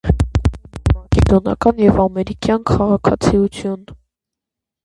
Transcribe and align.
Ունի 0.11 0.93
մակեդոնիական 0.93 1.83
և 1.83 2.01
ամերիկյան 2.05 2.65
քաղաքացիություն։ 2.73 3.81